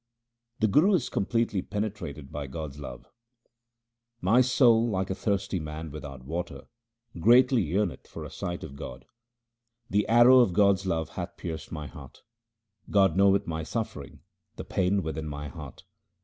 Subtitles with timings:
[0.61, 3.05] The Guru is completely penetrated by God's love:—
[4.19, 6.63] My soul, like a thirsty man without water,
[7.19, 9.05] greatly yearneth for a sight of God.
[9.91, 12.23] The arrow of God's love hath pierced my heart.
[12.89, 14.21] God knoweth my suffering,
[14.55, 15.83] the pain within my heart.